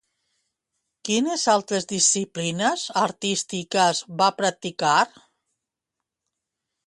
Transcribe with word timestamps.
Quines 1.09 1.43
altres 1.53 1.85
disciplines 1.91 2.85
artístiques 3.03 4.01
va 4.23 4.31
practicar? 4.41 4.97